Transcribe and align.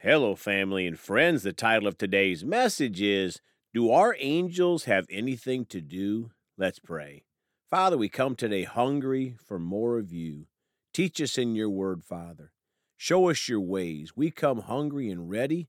Hello, 0.00 0.36
family 0.36 0.86
and 0.86 0.96
friends. 0.96 1.42
The 1.42 1.52
title 1.52 1.88
of 1.88 1.98
today's 1.98 2.44
message 2.44 3.02
is 3.02 3.40
Do 3.74 3.90
Our 3.90 4.14
Angels 4.20 4.84
Have 4.84 5.06
Anything 5.10 5.64
to 5.70 5.80
Do? 5.80 6.30
Let's 6.56 6.78
pray. 6.78 7.24
Father, 7.68 7.98
we 7.98 8.08
come 8.08 8.36
today 8.36 8.62
hungry 8.62 9.34
for 9.44 9.58
more 9.58 9.98
of 9.98 10.12
you. 10.12 10.46
Teach 10.94 11.20
us 11.20 11.36
in 11.36 11.56
your 11.56 11.68
word, 11.68 12.04
Father. 12.04 12.52
Show 12.96 13.28
us 13.28 13.48
your 13.48 13.58
ways. 13.58 14.12
We 14.14 14.30
come 14.30 14.60
hungry 14.60 15.10
and 15.10 15.28
ready, 15.28 15.68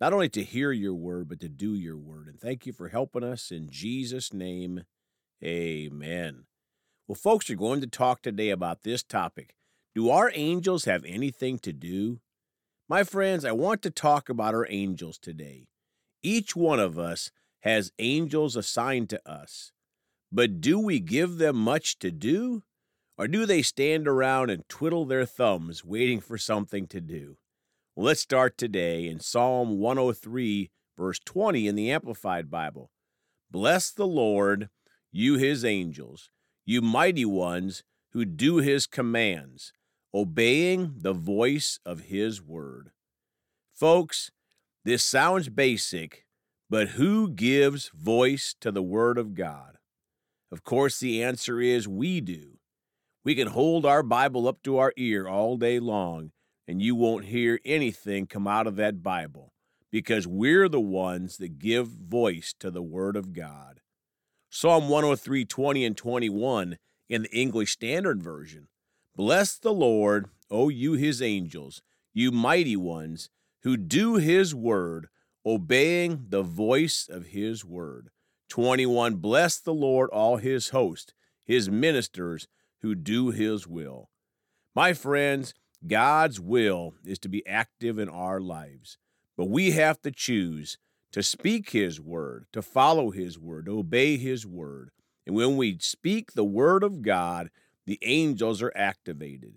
not 0.00 0.12
only 0.12 0.28
to 0.30 0.42
hear 0.42 0.72
your 0.72 0.94
word, 0.94 1.28
but 1.28 1.38
to 1.38 1.48
do 1.48 1.76
your 1.76 1.96
word. 1.96 2.26
And 2.26 2.40
thank 2.40 2.66
you 2.66 2.72
for 2.72 2.88
helping 2.88 3.22
us 3.22 3.52
in 3.52 3.70
Jesus' 3.70 4.32
name. 4.32 4.86
Amen. 5.40 6.46
Well, 7.06 7.14
folks, 7.14 7.48
we're 7.48 7.54
going 7.54 7.82
to 7.82 7.86
talk 7.86 8.22
today 8.22 8.50
about 8.50 8.82
this 8.82 9.04
topic. 9.04 9.54
Do 9.94 10.10
our 10.10 10.32
angels 10.34 10.86
have 10.86 11.04
anything 11.04 11.60
to 11.60 11.72
do? 11.72 12.18
My 12.90 13.04
friends, 13.04 13.44
I 13.44 13.52
want 13.52 13.82
to 13.82 13.90
talk 13.90 14.30
about 14.30 14.54
our 14.54 14.66
angels 14.70 15.18
today. 15.18 15.66
Each 16.22 16.56
one 16.56 16.80
of 16.80 16.98
us 16.98 17.30
has 17.60 17.92
angels 17.98 18.56
assigned 18.56 19.10
to 19.10 19.20
us. 19.30 19.72
But 20.32 20.62
do 20.62 20.78
we 20.78 20.98
give 20.98 21.36
them 21.36 21.56
much 21.56 21.98
to 21.98 22.10
do? 22.10 22.62
Or 23.18 23.28
do 23.28 23.44
they 23.44 23.60
stand 23.60 24.08
around 24.08 24.48
and 24.48 24.66
twiddle 24.70 25.04
their 25.04 25.26
thumbs 25.26 25.84
waiting 25.84 26.18
for 26.18 26.38
something 26.38 26.86
to 26.86 27.02
do? 27.02 27.36
Well, 27.94 28.06
let's 28.06 28.22
start 28.22 28.56
today 28.56 29.06
in 29.06 29.20
Psalm 29.20 29.78
103, 29.78 30.70
verse 30.96 31.18
20 31.26 31.66
in 31.66 31.74
the 31.74 31.90
Amplified 31.90 32.50
Bible. 32.50 32.90
Bless 33.50 33.90
the 33.90 34.06
Lord, 34.06 34.70
you 35.12 35.36
his 35.36 35.62
angels, 35.62 36.30
you 36.64 36.80
mighty 36.80 37.26
ones 37.26 37.82
who 38.12 38.24
do 38.24 38.56
his 38.56 38.86
commands 38.86 39.74
obeying 40.14 40.94
the 40.98 41.12
voice 41.12 41.78
of 41.84 42.00
His 42.00 42.42
Word. 42.42 42.90
Folks, 43.74 44.30
this 44.84 45.02
sounds 45.02 45.48
basic, 45.48 46.24
but 46.70 46.88
who 46.90 47.30
gives 47.30 47.90
voice 47.94 48.54
to 48.60 48.70
the 48.70 48.82
Word 48.82 49.18
of 49.18 49.34
God? 49.34 49.78
Of 50.50 50.64
course, 50.64 50.98
the 50.98 51.22
answer 51.22 51.60
is 51.60 51.86
we 51.86 52.20
do. 52.20 52.58
We 53.24 53.34
can 53.34 53.48
hold 53.48 53.84
our 53.84 54.02
Bible 54.02 54.48
up 54.48 54.62
to 54.62 54.78
our 54.78 54.92
ear 54.96 55.28
all 55.28 55.56
day 55.56 55.78
long, 55.78 56.32
and 56.66 56.80
you 56.80 56.94
won't 56.94 57.26
hear 57.26 57.60
anything 57.64 58.26
come 58.26 58.46
out 58.46 58.66
of 58.66 58.76
that 58.76 59.02
Bible 59.02 59.52
because 59.90 60.26
we're 60.26 60.68
the 60.68 60.80
ones 60.80 61.36
that 61.36 61.58
give 61.58 61.88
voice 61.88 62.54
to 62.60 62.70
the 62.70 62.82
Word 62.82 63.16
of 63.16 63.32
God. 63.32 63.80
Psalm 64.50 64.88
103 64.88 65.44
20 65.44 65.84
and 65.84 65.96
21 65.96 66.78
in 67.08 67.22
the 67.22 67.30
English 67.30 67.72
Standard 67.72 68.22
Version 68.22 68.68
Bless 69.16 69.58
the 69.58 69.72
Lord, 69.72 70.26
O 70.50 70.68
you 70.68 70.92
his 70.92 71.20
angels, 71.20 71.82
you 72.12 72.30
mighty 72.30 72.76
ones, 72.76 73.30
who 73.62 73.76
do 73.76 74.16
his 74.16 74.54
word, 74.54 75.08
obeying 75.44 76.26
the 76.28 76.42
voice 76.42 77.08
of 77.10 77.26
his 77.26 77.64
word. 77.64 78.10
21. 78.48 79.16
Bless 79.16 79.58
the 79.58 79.74
Lord, 79.74 80.10
all 80.10 80.36
his 80.36 80.70
host, 80.70 81.14
his 81.44 81.70
ministers 81.70 82.48
who 82.80 82.94
do 82.94 83.30
his 83.30 83.66
will. 83.66 84.10
My 84.74 84.92
friends, 84.92 85.54
God's 85.86 86.40
will 86.40 86.94
is 87.04 87.18
to 87.20 87.28
be 87.28 87.46
active 87.46 87.98
in 87.98 88.08
our 88.08 88.40
lives, 88.40 88.98
but 89.36 89.48
we 89.48 89.72
have 89.72 90.00
to 90.02 90.10
choose 90.10 90.78
to 91.12 91.22
speak 91.22 91.70
his 91.70 92.00
word, 92.00 92.46
to 92.52 92.62
follow 92.62 93.10
his 93.10 93.38
word, 93.38 93.66
to 93.66 93.78
obey 93.78 94.16
his 94.16 94.46
word. 94.46 94.90
And 95.26 95.34
when 95.34 95.56
we 95.56 95.78
speak 95.80 96.32
the 96.32 96.44
word 96.44 96.82
of 96.82 97.02
God, 97.02 97.50
the 97.88 97.98
angels 98.02 98.60
are 98.60 98.72
activated. 98.76 99.54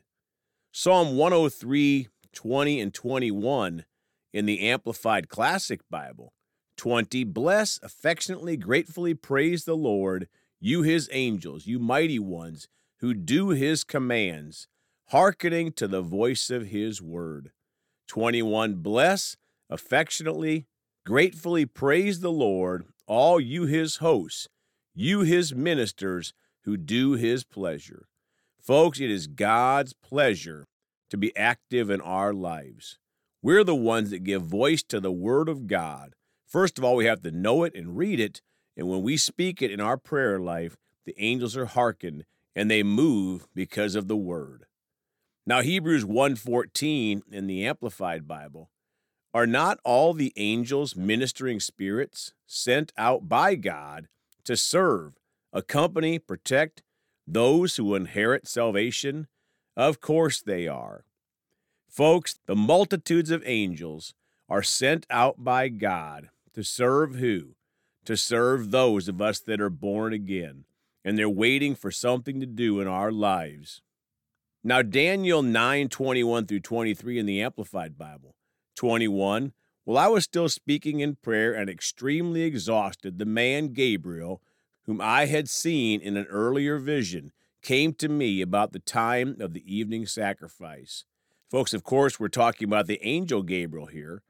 Psalm 0.72 1.18
103, 1.18 2.08
20 2.32 2.80
and 2.80 2.94
21 2.94 3.84
in 4.32 4.46
the 4.46 4.70
Amplified 4.70 5.28
Classic 5.28 5.82
Bible. 5.90 6.32
20. 6.78 7.26
Bless, 7.26 7.78
affectionately, 7.84 8.56
gratefully 8.56 9.14
praise 9.14 9.66
the 9.66 9.76
Lord, 9.76 10.30
you 10.62 10.82
his 10.82 11.10
angels, 11.12 11.68
you 11.68 11.78
mighty 11.78 12.20
ones, 12.20 12.70
who 13.02 13.14
do 13.14 13.50
his 13.50 13.84
commands, 13.84 14.70
hearkening 15.10 15.74
to 15.74 15.86
the 15.86 16.02
voice 16.02 16.50
of 16.50 16.68
his 16.68 17.02
word. 17.02 17.52
21. 18.08 18.76
Bless, 18.76 19.36
affectionately, 19.70 20.68
gratefully 21.06 21.66
praise 21.66 22.22
the 22.22 22.32
Lord, 22.32 22.86
all 23.08 23.42
you 23.42 23.66
his 23.66 23.98
hosts, 23.98 24.48
you 24.96 25.20
his 25.20 25.54
ministers 25.54 26.34
who 26.62 26.78
do 26.78 27.16
his 27.16 27.44
pleasure. 27.44 28.08
Folks, 28.62 29.00
it 29.00 29.10
is 29.10 29.26
God's 29.26 29.94
pleasure 29.94 30.66
to 31.10 31.18
be 31.18 31.36
active 31.36 31.90
in 31.90 32.00
our 32.00 32.32
lives. 32.32 33.00
We're 33.42 33.64
the 33.64 33.74
ones 33.74 34.12
that 34.12 34.24
give 34.24 34.44
voice 34.44 34.84
to 34.84 35.00
the 35.00 35.12
Word 35.12 35.50
of 35.50 35.66
God. 35.66 36.14
First 36.46 36.78
of 36.78 36.84
all, 36.84 36.96
we 36.96 37.06
have 37.06 37.24
to 37.24 37.32
know 37.32 37.64
it 37.64 37.74
and 37.74 37.98
read 37.98 38.20
it. 38.20 38.42
And 38.78 38.88
when 38.88 39.02
we 39.02 39.18
speak 39.18 39.64
it 39.64 39.72
in 39.72 39.82
our 39.82 39.98
prayer 39.98 40.40
life, 40.40 40.78
the 41.06 41.16
angels 41.18 41.58
are 41.58 41.66
hearkened 41.66 42.24
and 42.56 42.70
they 42.70 42.84
move 42.84 43.48
because 43.56 43.96
of 43.96 44.08
the 44.08 44.16
Word. 44.16 44.66
Now, 45.48 45.62
Hebrews 45.62 46.06
1:14 46.06 47.24
in 47.32 47.48
the 47.48 47.66
Amplified 47.66 48.28
Bible, 48.28 48.70
are 49.34 49.48
not 49.48 49.80
all 49.84 50.14
the 50.14 50.34
angels 50.36 50.96
ministering 50.96 51.60
spirits 51.60 52.34
sent 52.46 52.94
out 52.96 53.28
by 53.28 53.56
God 53.56 54.08
to 54.44 54.56
serve, 54.56 55.18
accompany, 55.52 56.20
protect, 56.20 56.84
those 57.34 57.78
who 57.78 57.96
inherit 57.96 58.48
salvation? 58.48 59.28
Of 59.76 60.02
course 60.02 60.42
they 60.42 60.68
are. 60.68 61.06
Folks, 61.88 62.40
the 62.46 62.56
multitudes 62.56 63.32
of 63.32 63.44
angels 63.46 64.14
are 64.50 64.64
sent 64.64 65.06
out 65.10 65.44
by 65.44 65.70
God 65.70 66.30
to 66.54 66.64
serve 66.64 67.16
who? 67.16 67.56
To 68.06 68.18
serve 68.18 68.72
those 68.72 69.08
of 69.08 69.22
us 69.22 69.40
that 69.42 69.62
are 69.62 69.70
born 69.70 70.14
again, 70.14 70.66
and 71.06 71.18
they're 71.18 71.30
waiting 71.30 71.76
for 71.76 71.92
something 71.92 72.40
to 72.40 72.46
do 72.46 72.80
in 72.80 72.88
our 72.88 73.12
lives. 73.12 73.82
Now, 74.64 74.82
Daniel 74.82 75.42
9 75.42 75.90
21 75.90 76.46
through 76.46 76.60
23 76.60 77.20
in 77.20 77.26
the 77.26 77.42
Amplified 77.42 77.98
Bible. 77.98 78.36
21. 78.76 79.54
While 79.84 79.98
I 79.98 80.08
was 80.08 80.24
still 80.24 80.50
speaking 80.50 81.00
in 81.00 81.16
prayer 81.16 81.54
and 81.54 81.70
extremely 81.70 82.44
exhausted, 82.44 83.18
the 83.18 83.26
man 83.26 83.74
Gabriel, 83.74 84.42
whom 84.86 85.00
I 85.02 85.26
had 85.26 85.50
seen 85.50 86.02
in 86.02 86.18
an 86.18 86.26
earlier 86.26 86.78
vision, 86.78 87.32
came 87.62 87.94
to 87.94 88.10
me 88.10 88.42
about 88.42 88.74
the 88.74 88.80
time 88.80 89.38
of 89.40 89.54
the 89.54 89.64
evening 89.74 90.06
sacrifice. 90.06 91.06
Folks, 91.50 91.74
of 91.74 91.84
course, 91.84 92.20
we're 92.20 92.28
talking 92.30 92.68
about 92.68 92.88
the 92.88 93.00
angel 93.06 93.44
Gabriel 93.44 93.88
here. 93.88 94.24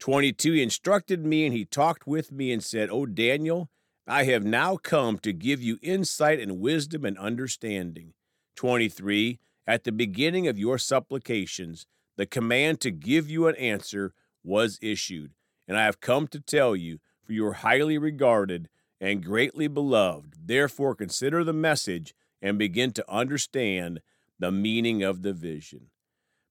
22, 0.00 0.52
he 0.52 0.62
instructed 0.62 1.24
me 1.24 1.46
and 1.46 1.54
he 1.54 1.64
talked 1.64 2.06
with 2.06 2.32
me 2.32 2.52
and 2.52 2.62
said, 2.62 2.90
Oh, 2.90 3.06
Daniel, 3.06 3.70
I 4.06 4.24
have 4.24 4.44
now 4.44 4.76
come 4.76 5.18
to 5.20 5.32
give 5.32 5.62
you 5.62 5.78
insight 5.82 6.40
and 6.40 6.60
wisdom 6.60 7.04
and 7.04 7.16
understanding. 7.16 8.12
23, 8.56 9.38
at 9.66 9.84
the 9.84 9.92
beginning 9.92 10.46
of 10.46 10.58
your 10.58 10.78
supplications, 10.78 11.86
the 12.16 12.26
command 12.26 12.80
to 12.80 12.90
give 12.90 13.30
you 13.30 13.46
an 13.46 13.56
answer 13.56 14.12
was 14.42 14.78
issued, 14.82 15.32
and 15.66 15.78
I 15.78 15.84
have 15.84 16.00
come 16.00 16.28
to 16.28 16.40
tell 16.40 16.76
you, 16.76 16.98
for 17.22 17.32
you 17.32 17.46
are 17.46 17.54
highly 17.54 17.96
regarded 17.96 18.68
and 19.00 19.24
greatly 19.24 19.68
beloved. 19.68 20.34
Therefore, 20.46 20.94
consider 20.94 21.44
the 21.44 21.52
message 21.52 22.14
and 22.40 22.58
begin 22.58 22.92
to 22.92 23.10
understand 23.10 24.00
the 24.38 24.52
meaning 24.52 25.02
of 25.02 25.22
the 25.22 25.32
vision. 25.32 25.90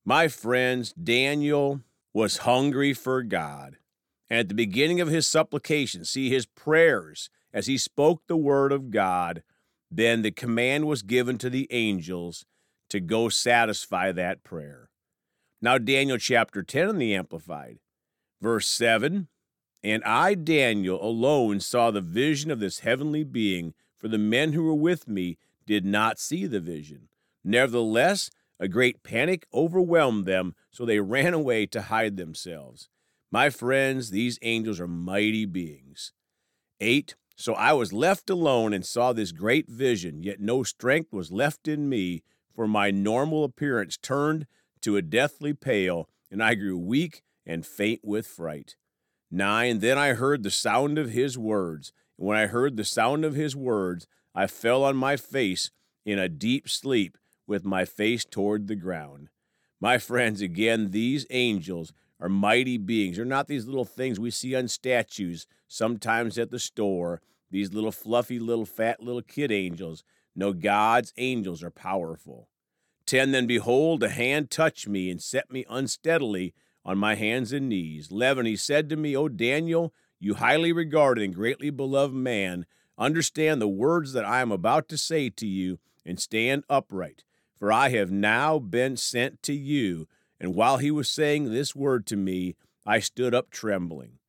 My 0.06 0.28
friends, 0.28 0.94
Daniel 0.94 1.82
was 2.14 2.38
hungry 2.38 2.94
for 2.94 3.24
God. 3.24 3.78
And 4.30 4.40
at 4.40 4.50
the 4.50 4.56
beginning 4.56 5.00
of 5.00 5.10
his 5.10 5.28
supplication, 5.28 6.06
see 6.06 6.30
his 6.30 6.46
prayers 6.46 7.30
as 7.54 7.68
he 7.68 7.78
spoke 7.78 8.24
the 8.28 8.38
word 8.38 8.72
of 8.72 8.90
God, 8.90 9.44
then 9.92 10.22
the 10.22 10.32
command 10.32 10.86
was 10.88 11.04
given 11.04 11.38
to 11.38 11.50
the 11.50 11.68
angels 11.72 12.46
to 12.90 13.00
go 13.00 13.30
satisfy 13.30 14.12
that 14.12 14.44
prayer. 14.44 14.90
Now, 15.62 15.78
Daniel 15.78 16.18
chapter 16.18 16.64
10 16.64 16.90
in 16.90 16.98
the 16.98 17.16
Amplified, 17.16 17.80
verse 18.42 18.68
7 18.68 19.28
and 19.84 20.04
I, 20.06 20.34
Daniel, 20.34 21.04
alone 21.04 21.60
saw 21.60 21.92
the 21.92 22.02
vision 22.02 22.50
of 22.52 22.60
this 22.60 22.80
heavenly 22.80 23.24
being, 23.24 23.74
for 23.98 24.08
the 24.08 24.18
men 24.18 24.54
who 24.54 24.64
were 24.64 24.74
with 24.74 25.08
me 25.08 25.38
did 25.66 25.86
not 25.86 26.20
see 26.20 26.46
the 26.46 26.60
vision. 26.62 27.10
Nevertheless, 27.44 28.30
a 28.60 28.68
great 28.70 29.04
panic 29.04 29.46
overwhelmed 29.54 30.26
them, 30.26 30.56
so 30.72 30.86
they 30.86 31.00
ran 31.02 31.34
away 31.34 31.66
to 31.68 31.84
hide 31.84 32.16
themselves. 32.16 32.90
My 33.32 33.50
friends, 33.50 34.12
these 34.12 34.40
angels 34.42 34.80
are 34.80 34.88
mighty 34.88 35.46
beings. 35.46 36.14
8. 36.80 37.16
So 37.36 37.54
I 37.56 37.74
was 37.74 37.92
left 37.92 38.30
alone 38.30 38.74
and 38.74 38.86
saw 38.86 39.12
this 39.12 39.32
great 39.32 39.68
vision, 39.68 40.24
yet 40.24 40.40
no 40.40 40.64
strength 40.64 41.12
was 41.12 41.32
left 41.32 41.68
in 41.68 41.90
me, 41.90 42.24
for 42.56 42.68
my 42.68 42.92
normal 42.92 43.44
appearance 43.44 43.98
turned 43.98 44.46
to 44.82 44.96
a 44.96 45.02
deathly 45.02 45.54
pale, 45.54 46.08
and 46.30 46.44
I 46.44 46.54
grew 46.54 46.78
weak 46.78 47.24
and 47.46 47.66
faint 47.66 48.02
with 48.04 48.28
fright. 48.28 48.76
9. 49.34 49.80
Then 49.80 49.98
I 49.98 50.10
heard 50.10 50.44
the 50.44 50.52
sound 50.52 51.00
of 51.00 51.10
his 51.10 51.38
words. 51.38 51.92
And 52.18 52.28
when 52.28 52.38
I 52.38 52.46
heard 52.46 52.78
the 52.78 52.86
sound 52.86 53.26
of 53.26 53.34
his 53.34 53.56
words, 53.56 54.06
I 54.36 54.46
fell 54.48 54.84
on 54.84 54.96
my 54.96 55.18
face 55.18 55.72
in 56.06 56.20
a 56.20 56.30
deep 56.30 56.70
sleep 56.70 57.18
with 57.48 57.66
my 57.66 57.84
face 57.84 58.24
toward 58.26 58.68
the 58.68 58.76
ground. 58.76 59.30
My 59.82 59.98
friends, 59.98 60.42
again, 60.42 60.92
these 60.92 61.26
angels 61.32 61.94
are 62.20 62.30
mighty 62.30 62.78
beings. 62.78 63.18
They're 63.18 63.26
not 63.26 63.48
these 63.48 63.66
little 63.66 63.86
things 63.86 64.20
we 64.20 64.32
see 64.32 64.56
on 64.56 64.68
statues, 64.68 65.48
sometimes 65.68 66.38
at 66.38 66.52
the 66.52 66.60
store, 66.60 67.22
these 67.50 67.74
little 67.74 67.92
fluffy, 67.92 68.40
little 68.40 68.66
fat, 68.66 69.02
little 69.02 69.22
kid 69.22 69.52
angels. 69.52 70.04
No, 70.36 70.54
God's 70.54 71.12
angels 71.18 71.64
are 71.64 71.72
powerful. 71.72 72.50
10. 73.08 73.32
Then 73.32 73.48
behold, 73.48 74.04
a 74.04 74.10
hand 74.10 74.50
touched 74.50 74.88
me 74.88 75.10
and 75.10 75.22
set 75.22 75.52
me 75.52 75.66
unsteadily 75.70 76.54
on 76.86 76.98
my 76.98 77.16
hands 77.16 77.54
and 77.54 77.70
knees. 77.70 78.10
11. 78.12 78.46
He 78.46 78.56
said 78.56 78.90
to 78.90 78.96
me, 78.96 79.16
O 79.16 79.28
Daniel, 79.28 79.94
you 80.20 80.36
highly 80.36 80.72
regarded 80.72 81.24
and 81.24 81.36
greatly 81.36 81.70
beloved 81.70 82.16
man, 82.16 82.66
understand 82.98 83.62
the 83.62 83.68
words 83.68 84.14
that 84.14 84.26
I 84.26 84.42
am 84.42 84.52
about 84.52 84.88
to 84.90 84.98
say 84.98 85.30
to 85.30 85.48
you 85.48 85.80
and 86.06 86.20
stand 86.20 86.64
upright. 86.70 87.24
For 87.56 87.72
I 87.72 87.90
have 87.90 88.12
now 88.12 88.60
been 88.60 88.98
sent 88.98 89.42
to 89.44 89.54
you. 89.54 90.08
And 90.40 90.54
while 90.54 90.78
he 90.78 90.92
was 90.92 91.10
saying 91.10 91.46
this 91.46 91.76
word 91.76 92.06
to 92.08 92.18
me, 92.18 92.56
I 92.86 93.00
stood 93.00 93.34
up 93.34 93.50
trembling. 93.50 94.20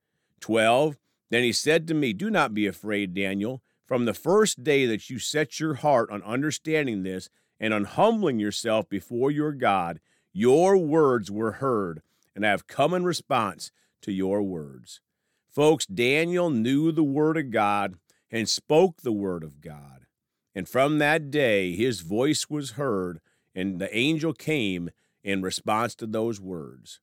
12. 0.40 0.96
Then 1.30 1.42
he 1.42 1.52
said 1.52 1.88
to 1.88 1.94
me, 1.94 2.12
Do 2.12 2.30
not 2.30 2.54
be 2.54 2.66
afraid, 2.66 3.14
Daniel. 3.14 3.62
From 3.86 4.04
the 4.04 4.14
first 4.14 4.62
day 4.62 4.86
that 4.86 5.10
you 5.10 5.18
set 5.18 5.58
your 5.58 5.74
heart 5.74 6.10
on 6.10 6.22
understanding 6.22 7.02
this 7.02 7.28
and 7.58 7.74
on 7.74 7.84
humbling 7.84 8.38
yourself 8.38 8.88
before 8.88 9.30
your 9.30 9.52
God, 9.52 10.00
your 10.32 10.76
words 10.76 11.30
were 11.30 11.52
heard, 11.52 12.02
and 12.34 12.46
I 12.46 12.50
have 12.50 12.66
come 12.66 12.94
in 12.94 13.04
response 13.04 13.70
to 14.02 14.12
your 14.12 14.42
words. 14.42 15.00
Folks, 15.48 15.86
Daniel 15.86 16.50
knew 16.50 16.90
the 16.90 17.04
word 17.04 17.36
of 17.36 17.50
God 17.50 17.94
and 18.30 18.48
spoke 18.48 19.02
the 19.02 19.12
word 19.12 19.44
of 19.44 19.60
God. 19.60 20.06
And 20.54 20.68
from 20.68 20.98
that 20.98 21.30
day, 21.30 21.74
his 21.74 22.00
voice 22.00 22.48
was 22.48 22.72
heard, 22.72 23.20
and 23.54 23.78
the 23.78 23.94
angel 23.96 24.32
came 24.32 24.90
in 25.22 25.42
response 25.42 25.94
to 25.96 26.06
those 26.06 26.40
words. 26.40 27.00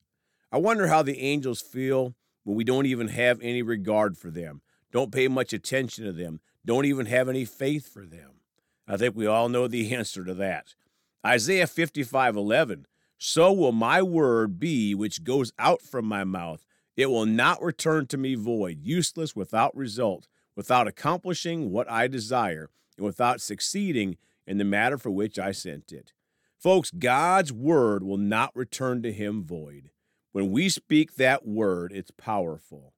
I 0.50 0.58
wonder 0.58 0.88
how 0.88 1.02
the 1.02 1.18
angels 1.18 1.60
feel 1.60 2.14
when 2.44 2.56
we 2.56 2.64
don't 2.64 2.86
even 2.86 3.08
have 3.08 3.40
any 3.40 3.62
regard 3.62 4.16
for 4.16 4.30
them, 4.30 4.62
don't 4.90 5.12
pay 5.12 5.28
much 5.28 5.52
attention 5.52 6.04
to 6.04 6.12
them, 6.12 6.40
don't 6.64 6.84
even 6.84 7.06
have 7.06 7.28
any 7.28 7.44
faith 7.44 7.92
for 7.92 8.04
them. 8.04 8.40
I 8.86 8.96
think 8.96 9.16
we 9.16 9.26
all 9.26 9.48
know 9.48 9.68
the 9.68 9.94
answer 9.94 10.24
to 10.24 10.34
that. 10.34 10.74
Isaiah 11.24 11.66
55 11.66 12.36
11. 12.36 12.86
So 13.24 13.52
will 13.52 13.70
my 13.70 14.02
word 14.02 14.58
be 14.58 14.96
which 14.96 15.22
goes 15.22 15.52
out 15.56 15.80
from 15.80 16.06
my 16.06 16.24
mouth. 16.24 16.66
It 16.96 17.06
will 17.06 17.24
not 17.24 17.62
return 17.62 18.06
to 18.08 18.16
me 18.16 18.34
void, 18.34 18.80
useless, 18.82 19.36
without 19.36 19.76
result, 19.76 20.26
without 20.56 20.88
accomplishing 20.88 21.70
what 21.70 21.88
I 21.88 22.08
desire, 22.08 22.68
and 22.96 23.06
without 23.06 23.40
succeeding 23.40 24.16
in 24.44 24.58
the 24.58 24.64
matter 24.64 24.98
for 24.98 25.12
which 25.12 25.38
I 25.38 25.52
sent 25.52 25.92
it. 25.92 26.12
Folks, 26.58 26.90
God's 26.90 27.52
word 27.52 28.02
will 28.02 28.16
not 28.16 28.56
return 28.56 29.04
to 29.04 29.12
him 29.12 29.44
void. 29.44 29.90
When 30.32 30.50
we 30.50 30.68
speak 30.68 31.14
that 31.14 31.46
word, 31.46 31.92
it's 31.94 32.10
powerful. 32.10 32.92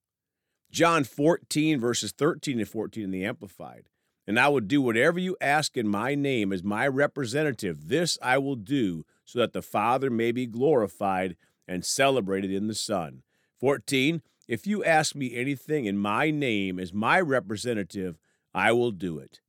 John 0.71 1.05
14, 1.05 1.79
verses 1.79 2.13
13 2.13 2.61
and 2.61 2.69
14 2.69 3.05
in 3.05 3.11
the 3.11 3.27
Amplified. 3.27 3.91
And 4.27 4.41
I 4.41 4.49
will 4.49 4.61
do 4.61 4.81
whatever 4.81 5.19
you 5.19 5.37
ask 5.43 5.77
in 5.77 5.87
my 5.87 6.15
name 6.15 6.51
as 6.51 6.65
my 6.65 6.89
representative. 6.89 7.89
This 7.89 8.17
I 8.23 8.39
will 8.39 8.57
do 8.57 9.05
so 9.25 9.39
that 9.39 9.53
the 9.53 9.63
Father 9.63 10.11
may 10.11 10.33
be 10.33 10.47
glorified 10.47 11.37
and 11.67 11.85
celebrated 11.85 12.51
in 12.51 12.67
the 12.67 12.75
Son. 12.75 13.23
14. 13.59 14.23
If 14.47 14.67
you 14.67 14.85
ask 14.85 15.15
me 15.15 15.35
anything 15.35 15.87
in 15.87 15.97
my 15.97 16.31
name 16.31 16.79
as 16.79 16.93
my 16.93 17.21
representative, 17.21 18.19
I 18.53 18.73
will 18.73 18.91
do 18.91 19.19
it. 19.19 19.41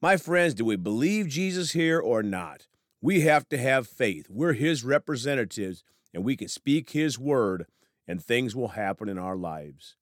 My 0.00 0.16
friends, 0.16 0.54
do 0.54 0.64
we 0.64 0.76
believe 0.76 1.28
Jesus 1.28 1.72
here 1.72 2.00
or 2.00 2.22
not? 2.22 2.66
We 3.00 3.20
have 3.20 3.48
to 3.50 3.58
have 3.58 3.86
faith. 3.86 4.26
We're 4.28 4.54
his 4.54 4.84
representatives, 4.84 5.84
and 6.12 6.24
we 6.24 6.36
can 6.36 6.48
speak 6.48 6.90
his 6.90 7.18
word, 7.18 7.66
and 8.06 8.22
things 8.22 8.56
will 8.56 8.68
happen 8.68 9.08
in 9.08 9.18
our 9.18 9.36
lives. 9.36 9.96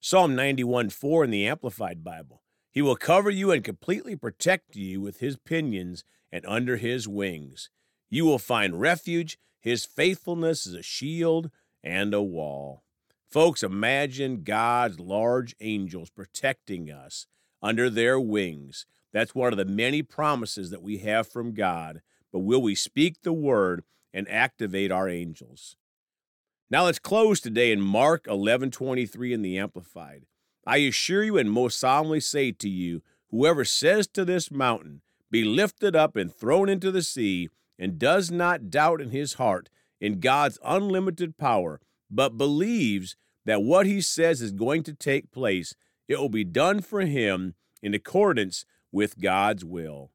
Psalm 0.00 0.34
91 0.34 0.90
4 0.90 1.24
in 1.24 1.30
the 1.30 1.46
Amplified 1.46 2.04
Bible. 2.04 2.42
He 2.70 2.82
will 2.82 2.96
cover 2.96 3.30
you 3.30 3.50
and 3.50 3.64
completely 3.64 4.14
protect 4.14 4.76
you 4.76 5.00
with 5.00 5.20
his 5.20 5.36
pinions 5.36 6.04
and 6.30 6.44
under 6.46 6.76
his 6.76 7.08
wings. 7.08 7.70
You 8.10 8.24
will 8.24 8.38
find 8.38 8.80
refuge. 8.80 9.38
His 9.60 9.84
faithfulness 9.84 10.66
is 10.66 10.74
a 10.74 10.82
shield 10.82 11.50
and 11.82 12.12
a 12.12 12.22
wall. 12.22 12.82
Folks, 13.30 13.62
imagine 13.62 14.42
God's 14.42 14.98
large 14.98 15.54
angels 15.60 16.10
protecting 16.10 16.90
us 16.90 17.26
under 17.62 17.88
their 17.88 18.18
wings. 18.18 18.86
That's 19.12 19.34
one 19.34 19.52
of 19.52 19.56
the 19.56 19.64
many 19.64 20.02
promises 20.02 20.70
that 20.70 20.82
we 20.82 20.98
have 20.98 21.28
from 21.28 21.54
God. 21.54 22.02
But 22.32 22.40
will 22.40 22.62
we 22.62 22.74
speak 22.74 23.22
the 23.22 23.32
word 23.32 23.84
and 24.12 24.28
activate 24.28 24.90
our 24.90 25.08
angels? 25.08 25.76
Now 26.70 26.84
let's 26.84 26.98
close 26.98 27.40
today 27.40 27.72
in 27.72 27.80
Mark 27.80 28.26
11:23 28.26 29.32
in 29.32 29.42
the 29.42 29.58
Amplified. 29.58 30.26
I 30.66 30.78
assure 30.78 31.24
you 31.24 31.38
and 31.38 31.50
most 31.50 31.78
solemnly 31.78 32.20
say 32.20 32.52
to 32.52 32.68
you, 32.68 33.02
whoever 33.30 33.64
says 33.64 34.06
to 34.08 34.24
this 34.24 34.50
mountain, 34.50 35.02
be 35.30 35.44
lifted 35.44 35.96
up 35.96 36.16
and 36.16 36.34
thrown 36.34 36.68
into 36.68 36.90
the 36.90 37.02
sea, 37.02 37.48
and 37.80 37.98
does 37.98 38.30
not 38.30 38.70
doubt 38.70 39.00
in 39.00 39.10
his 39.10 39.34
heart 39.34 39.70
in 40.00 40.20
God's 40.20 40.58
unlimited 40.62 41.38
power, 41.38 41.80
but 42.10 42.38
believes 42.38 43.16
that 43.46 43.62
what 43.62 43.86
he 43.86 44.00
says 44.00 44.42
is 44.42 44.52
going 44.52 44.82
to 44.84 44.92
take 44.92 45.32
place, 45.32 45.74
it 46.06 46.18
will 46.18 46.28
be 46.28 46.44
done 46.44 46.80
for 46.82 47.00
him 47.00 47.54
in 47.82 47.94
accordance 47.94 48.66
with 48.92 49.18
God's 49.18 49.64
will. 49.64 50.10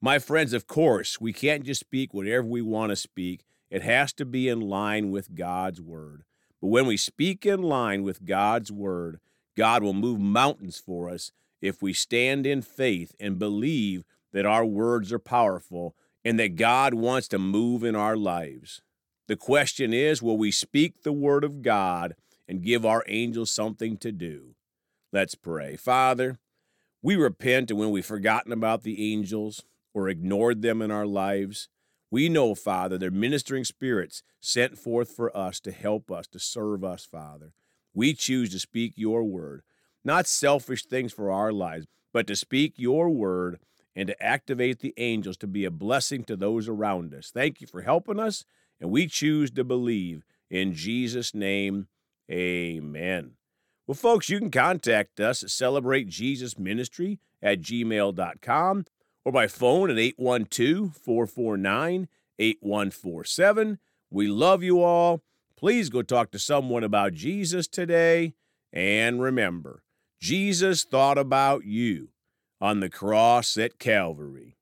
My 0.00 0.18
friends, 0.18 0.52
of 0.52 0.66
course, 0.66 1.20
we 1.20 1.32
can't 1.32 1.64
just 1.64 1.80
speak 1.80 2.12
whatever 2.12 2.46
we 2.46 2.62
want 2.62 2.90
to 2.90 2.96
speak. 2.96 3.44
It 3.70 3.82
has 3.82 4.12
to 4.14 4.24
be 4.24 4.48
in 4.48 4.60
line 4.60 5.10
with 5.10 5.34
God's 5.34 5.80
word. 5.80 6.24
But 6.60 6.68
when 6.68 6.86
we 6.86 6.96
speak 6.96 7.46
in 7.46 7.62
line 7.62 8.02
with 8.02 8.24
God's 8.24 8.70
word, 8.70 9.18
God 9.56 9.82
will 9.82 9.94
move 9.94 10.20
mountains 10.20 10.78
for 10.78 11.10
us 11.10 11.32
if 11.60 11.82
we 11.82 11.92
stand 11.92 12.46
in 12.46 12.62
faith 12.62 13.14
and 13.18 13.38
believe 13.38 14.04
that 14.32 14.46
our 14.46 14.64
words 14.64 15.12
are 15.12 15.18
powerful 15.18 15.96
and 16.28 16.38
that 16.38 16.56
God 16.56 16.92
wants 16.92 17.26
to 17.28 17.38
move 17.38 17.82
in 17.82 17.96
our 17.96 18.14
lives. 18.14 18.82
The 19.28 19.36
question 19.36 19.94
is 19.94 20.20
will 20.20 20.36
we 20.36 20.50
speak 20.50 21.02
the 21.02 21.10
word 21.10 21.42
of 21.42 21.62
God 21.62 22.16
and 22.46 22.62
give 22.62 22.84
our 22.84 23.02
angels 23.08 23.50
something 23.50 23.96
to 23.96 24.12
do? 24.12 24.54
Let's 25.10 25.34
pray. 25.34 25.76
Father, 25.76 26.38
we 27.00 27.16
repent 27.16 27.70
and 27.70 27.80
when 27.80 27.90
we've 27.90 28.04
forgotten 28.04 28.52
about 28.52 28.82
the 28.82 29.14
angels 29.14 29.64
or 29.94 30.10
ignored 30.10 30.60
them 30.60 30.82
in 30.82 30.90
our 30.90 31.06
lives. 31.06 31.70
We 32.10 32.28
know, 32.28 32.54
Father, 32.54 32.98
they're 32.98 33.10
ministering 33.10 33.64
spirits 33.64 34.22
sent 34.38 34.76
forth 34.76 35.10
for 35.10 35.34
us 35.34 35.60
to 35.60 35.72
help 35.72 36.10
us, 36.10 36.26
to 36.26 36.38
serve 36.38 36.84
us, 36.84 37.06
Father. 37.06 37.54
We 37.94 38.12
choose 38.12 38.50
to 38.50 38.58
speak 38.58 38.92
your 38.96 39.24
word, 39.24 39.62
not 40.04 40.26
selfish 40.26 40.84
things 40.84 41.10
for 41.10 41.32
our 41.32 41.54
lives, 41.54 41.86
but 42.12 42.26
to 42.26 42.36
speak 42.36 42.74
your 42.76 43.08
word 43.08 43.60
and 43.94 44.08
to 44.08 44.22
activate 44.22 44.80
the 44.80 44.94
angels 44.96 45.36
to 45.38 45.46
be 45.46 45.64
a 45.64 45.70
blessing 45.70 46.24
to 46.24 46.36
those 46.36 46.68
around 46.68 47.14
us. 47.14 47.30
Thank 47.30 47.60
you 47.60 47.66
for 47.66 47.82
helping 47.82 48.20
us, 48.20 48.44
and 48.80 48.90
we 48.90 49.06
choose 49.06 49.50
to 49.52 49.64
believe. 49.64 50.24
In 50.50 50.72
Jesus' 50.72 51.34
name, 51.34 51.88
amen. 52.30 53.32
Well, 53.86 53.94
folks, 53.94 54.28
you 54.28 54.38
can 54.38 54.50
contact 54.50 55.18
us 55.18 55.42
at 55.42 55.48
celebratejesusministry 55.48 57.18
at 57.42 57.60
gmail.com 57.60 58.84
or 59.24 59.32
by 59.32 59.46
phone 59.46 59.90
at 59.90 59.98
812 59.98 60.96
449 60.96 62.08
8147. 62.38 63.78
We 64.10 64.28
love 64.28 64.62
you 64.62 64.82
all. 64.82 65.22
Please 65.56 65.90
go 65.90 66.02
talk 66.02 66.30
to 66.30 66.38
someone 66.38 66.84
about 66.84 67.14
Jesus 67.14 67.66
today. 67.66 68.34
And 68.72 69.20
remember, 69.20 69.82
Jesus 70.20 70.84
thought 70.84 71.18
about 71.18 71.64
you 71.64 72.10
on 72.60 72.80
the 72.80 72.90
cross 72.90 73.56
at 73.56 73.78
Calvary. 73.78 74.57